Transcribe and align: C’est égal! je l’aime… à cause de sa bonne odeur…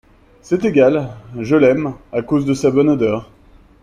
C’est 0.41 0.65
égal! 0.65 1.09
je 1.39 1.55
l’aime… 1.55 1.93
à 2.11 2.23
cause 2.23 2.47
de 2.47 2.55
sa 2.55 2.71
bonne 2.71 2.89
odeur… 2.89 3.29